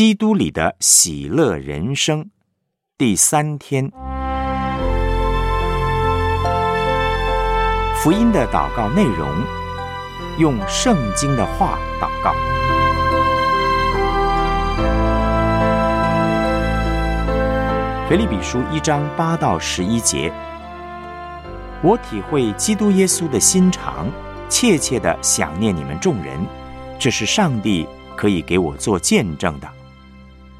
[0.00, 2.30] 基督里的喜乐人生
[2.96, 3.92] 第三天，
[7.96, 9.28] 福音的祷告内容，
[10.38, 12.34] 用圣经的话祷告。
[18.08, 20.32] 腓立比书一章八到十一节，
[21.82, 24.10] 我体会基督耶稣的心肠，
[24.48, 26.40] 切切的想念你们众人，
[26.98, 27.86] 这是上帝
[28.16, 29.70] 可以给我做见证的。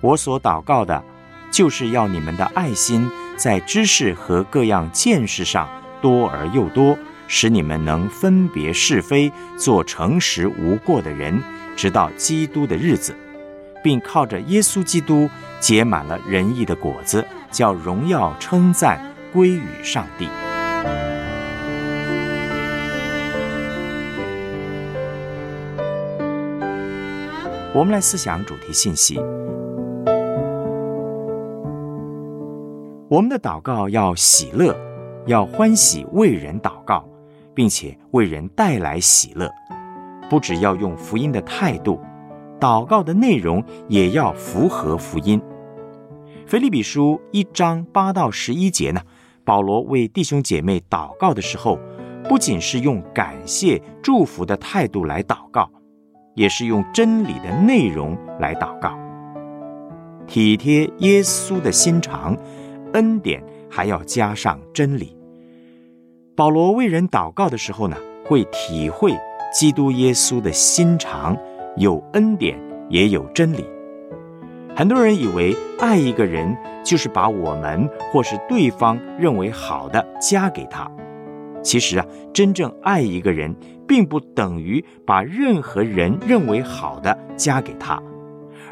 [0.01, 1.03] 我所祷告的，
[1.51, 5.69] 就是要你们的爱心在知识和各样见识上
[6.01, 6.97] 多而又多，
[7.29, 11.43] 使你们能分别是非，做诚实无过的人，
[11.77, 13.15] 直到基督的日子，
[13.85, 15.29] 并靠着耶稣基督
[15.61, 20.27] 结满了仁义的果子，叫荣耀称赞归于上帝。
[27.73, 29.21] 我们来思想主题信息。
[33.11, 34.73] 我们的祷告要喜乐，
[35.27, 37.05] 要欢喜为人祷告，
[37.53, 39.51] 并且为人带来喜乐。
[40.31, 41.99] 不只要用福音的态度，
[42.61, 45.43] 祷告的内容也要符合福音。
[46.47, 49.01] 腓利比书一章八到十一节呢，
[49.45, 51.81] 保罗为弟兄姐妹祷告的时候，
[52.29, 55.69] 不仅是用感谢祝福的态度来祷告，
[56.37, 58.97] 也是用真理的内容来祷告，
[60.29, 62.37] 体贴耶稣的心肠。
[62.95, 65.17] 恩典还要加上真理。
[66.37, 69.13] 保罗为人祷告的时候呢，会体会
[69.53, 71.37] 基督耶稣的心肠，
[71.77, 72.59] 有恩典
[72.89, 73.65] 也有真理。
[74.75, 80.91] 很多人以为爱一个人就是把我们或是对方认为好的加给他。
[81.63, 83.55] 其实啊，真正爱一个人，
[83.87, 88.03] 并不等于把任何人认为好的加给他，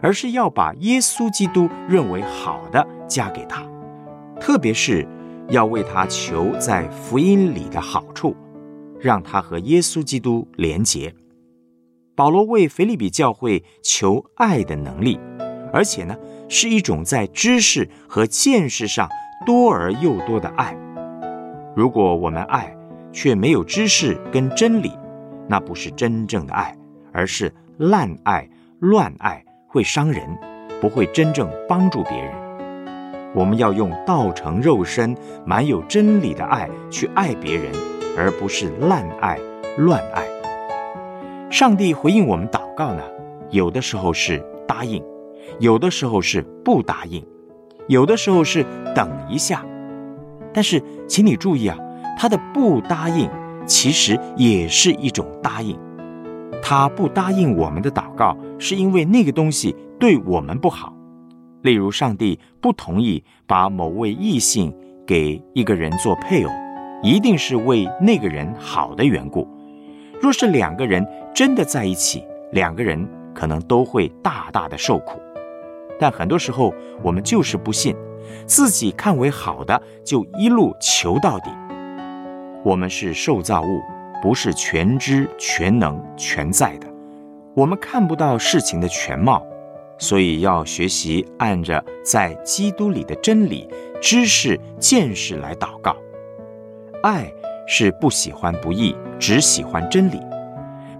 [0.00, 3.62] 而是要把耶稣基督认为好的加给他。
[4.40, 5.06] 特别是
[5.48, 8.36] 要为他求在福音里的好处，
[9.00, 11.14] 让他和耶稣基督连结。
[12.14, 15.18] 保罗为腓利比教会求爱的能力，
[15.72, 16.16] 而且呢
[16.48, 19.08] 是一种在知识和见识上
[19.46, 20.76] 多而又多的爱。
[21.76, 22.76] 如果我们爱
[23.12, 24.92] 却没有知识跟真理，
[25.48, 26.76] 那不是真正的爱，
[27.12, 28.48] 而是滥爱、
[28.80, 30.38] 乱爱，会伤人，
[30.80, 32.34] 不会真正帮助别人。
[33.34, 37.72] 我们要用道成肉身、满有真理的爱去爱别人，
[38.16, 39.38] 而不是滥爱、
[39.76, 40.24] 乱爱。
[41.50, 43.02] 上帝回应我们祷告呢，
[43.50, 45.02] 有的时候是答应，
[45.58, 47.24] 有的时候是不答应，
[47.86, 49.64] 有的时候是等一下。
[50.52, 51.78] 但是，请你注意啊，
[52.18, 53.30] 他的不答应
[53.66, 55.78] 其实也是一种答应。
[56.62, 60.92] 他不答应我们的祷告，是因为那个东西对我们不好。
[61.62, 64.72] 例如，上帝不同意把某位异性
[65.06, 66.50] 给一个人做配偶，
[67.02, 69.46] 一定是为那个人好的缘故。
[70.20, 75.20] 若是两个人真的在一起，两个人可能都会大大的受苦。
[75.98, 77.94] 但很多时候，我们就是不信，
[78.46, 81.50] 自己看为好的就一路求到底。
[82.64, 83.80] 我们是受造物，
[84.22, 86.86] 不是全知全能全在的，
[87.54, 89.44] 我们看不到事情的全貌。
[89.98, 93.68] 所以要学习按着在基督里的真理、
[94.00, 95.96] 知识、见识来祷告。
[97.02, 97.32] 爱
[97.66, 100.20] 是不喜欢不义，只喜欢真理。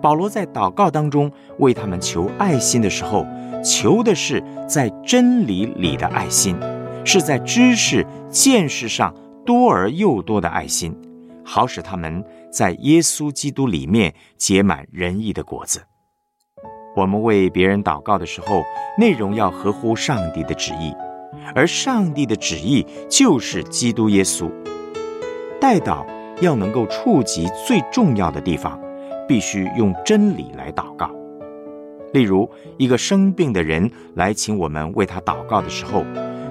[0.00, 3.26] 保罗在祷告当中为他们求爱心的时候，
[3.64, 6.56] 求的是在真理里的爱心，
[7.04, 9.12] 是在知识、见识上
[9.44, 10.97] 多而又多的爱心，
[11.44, 15.88] 好使他们在耶稣基督里面结满仁义的果子。
[16.94, 18.62] 我们为别人祷告的时候，
[18.97, 20.93] 内容要合乎上帝的旨意，
[21.54, 24.50] 而上帝的旨意就是基督耶稣。
[25.60, 26.04] 代祷
[26.41, 28.81] 要能够触及最重要的地方，
[29.28, 31.10] 必须用真理来祷告。
[32.12, 36.05] 例如，一个生病的人来请我们为他祷告的时候，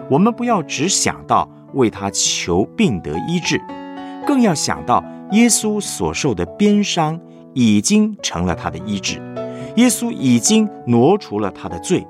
[0.10, 3.60] 我们不要只想到为他求病得医治，
[4.25, 7.19] 更要想到耶稣所受的鞭伤
[7.54, 9.19] 已经成了他的医治。
[9.77, 12.06] 耶稣已经挪除了他的罪，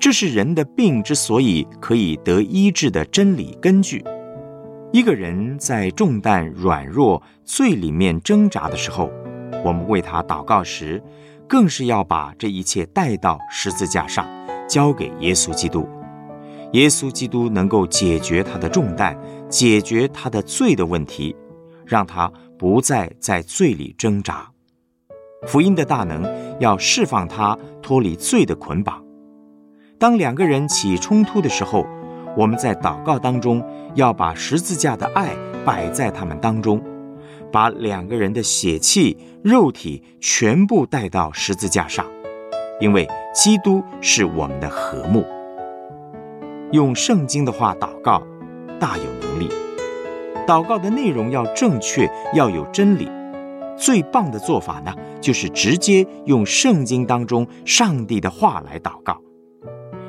[0.00, 4.04] 这是人的病之所以可以得医治的真理根据。
[4.92, 9.08] 一个人在重担、软弱、罪里面挣扎的时候，
[9.64, 11.00] 我们为他祷告时，
[11.46, 14.26] 更是要把这一切带到十字架上，
[14.68, 15.88] 交给耶稣基督。
[16.72, 19.16] 耶稣基督能够解决他的重担，
[19.48, 21.36] 解决他的罪的问题，
[21.84, 24.50] 让他不再在罪里挣扎。
[25.46, 26.24] 福音的大能
[26.58, 29.04] 要释放他脱离罪的捆绑，
[29.98, 31.86] 当两个人起冲突的时候，
[32.36, 33.62] 我们在祷告当中
[33.94, 36.82] 要把十字架的爱摆在他们当中，
[37.52, 42.06] 把两个人的血气、肉体全部带到十字架上，
[42.80, 45.24] 因为基督是我们的和睦。
[46.72, 48.22] 用圣经的话祷告，
[48.80, 49.48] 大有能力。
[50.46, 53.08] 祷告的内容要正确，要有真理。
[53.76, 59.20] 最棒的做法呢，就是直接用圣经当中上帝的话来祷告。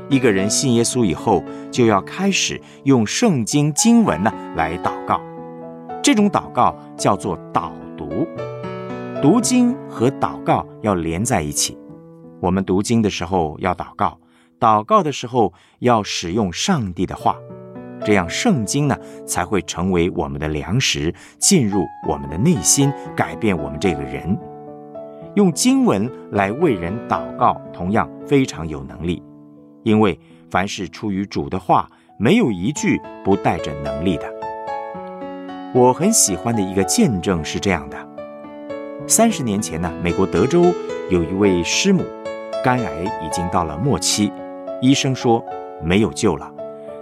[0.09, 5.21] 一个人信耶稣以后，就要开始用圣经经文呢来祷告。
[6.01, 8.25] 这种祷告叫做导读。
[9.21, 11.77] 读经和祷告要连在一起。
[12.39, 14.19] 我们读经的时候要祷告，
[14.59, 17.35] 祷告的时候要使用上帝的话。
[18.05, 24.38] 这样，圣经呢才会成为我们的粮食，进入我们的内心，改变我们这个人。
[25.35, 29.21] 用经文来为人祷告，同样非常有能力。
[29.83, 34.25] 因为凡是出于主的话，没有一句不带着能力的。
[35.73, 37.97] 我很喜欢的一个见证是这样的：
[39.05, 40.73] 三十年前呢，美国德州
[41.09, 42.03] 有一位师母，
[42.63, 44.31] 肝癌已经到了末期，
[44.81, 45.43] 医生说
[45.83, 46.51] 没有救了。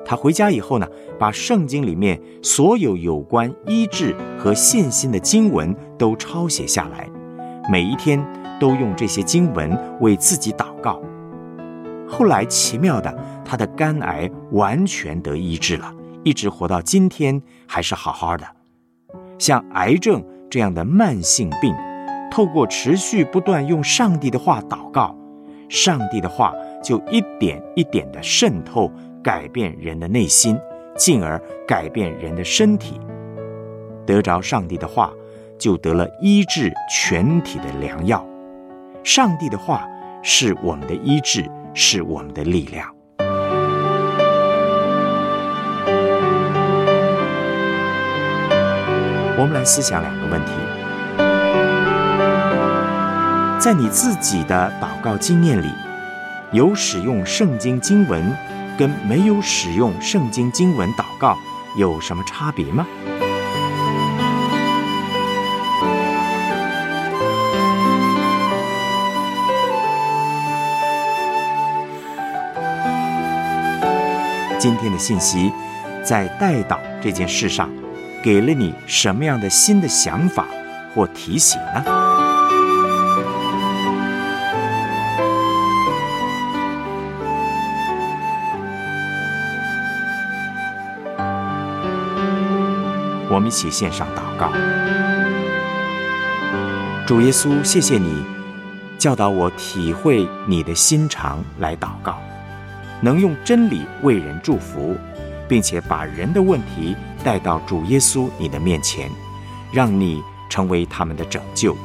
[0.05, 0.87] 他回家以后呢，
[1.17, 7.09] 把圣经里面所有有关医治和信心的经文都抄写下来，
[7.71, 8.23] 每一天
[8.59, 11.01] 都用这些经文为自己祷告。
[12.07, 15.91] 后来奇妙的，他的肝癌完全得医治了，
[16.23, 18.45] 一直活到今天还是好好的。
[19.39, 21.73] 像癌症这样的慢性病，
[22.31, 25.17] 透过持续不断用上帝的话祷告，
[25.67, 26.53] 上帝的话
[26.83, 28.91] 就一点一点的渗透。
[29.25, 30.55] 改变人的内心，
[30.95, 33.01] 进而改变人的身体。
[34.05, 35.11] 得着上帝的话，
[35.57, 38.23] 就得了医治全体的良药。
[39.03, 39.87] 上帝的话
[40.21, 41.43] 是我们的医治，
[41.73, 42.87] 是我们的力量。
[49.37, 50.51] 我们来思想两个问题：
[53.59, 55.71] 在你自己的祷告经验里，
[56.51, 58.23] 有使用圣经经文？
[58.77, 61.37] 跟没有使用圣经经文祷告
[61.75, 62.85] 有什么差别吗？
[74.57, 75.53] 今天的信息
[76.03, 77.69] 在代祷这件事上，
[78.23, 80.47] 给了你什么样的新的想法
[80.95, 82.04] 或提醒呢？
[93.35, 94.49] 我们一起献上祷告，
[97.05, 98.23] 主耶稣，谢谢你
[98.97, 102.17] 教导我体会你的心肠来祷告，
[103.01, 104.95] 能用真理为人祝福，
[105.49, 106.95] 并且把人的问题
[107.25, 109.11] 带到主耶稣你的面前，
[109.69, 111.75] 让你成为他们的拯救。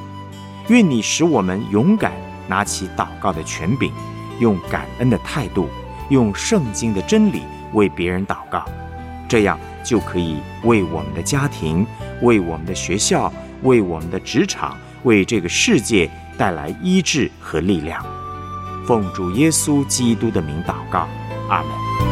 [0.69, 2.13] 愿你使我们勇敢
[2.47, 3.93] 拿起祷告的权柄，
[4.39, 5.69] 用感恩的态度，
[6.11, 7.43] 用圣经的真理
[7.73, 8.65] 为别人祷告。
[9.29, 11.87] 这样就可以为我们的家庭、
[12.23, 13.33] 为我们的学校、
[13.63, 18.05] 为我们的职场、为这个世界带来医治和力量。
[18.87, 21.09] 奉主耶稣基督的名祷告，
[21.49, 22.10] 阿门。